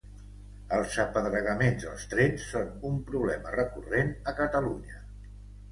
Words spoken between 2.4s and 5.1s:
són un problema recurrent a Catalunya.